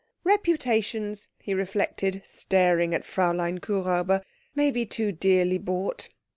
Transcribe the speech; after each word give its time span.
Reputations, 0.23 1.27
he 1.37 1.53
reflected, 1.53 2.23
staring 2.25 2.95
at 2.95 3.03
Fräulein 3.03 3.59
Kuhräuber, 3.59 4.23
may 4.55 4.71
be 4.71 4.83
too 4.83 5.11
dearly 5.11 5.59
bought. 5.59 6.09